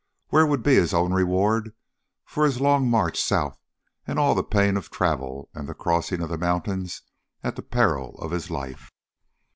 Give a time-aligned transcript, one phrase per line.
[0.29, 1.75] Where would be his own reward
[2.25, 3.59] for his long march south
[4.07, 7.03] and all the pain of travel and the crossing of the mountains
[7.43, 8.89] at the peril of his life?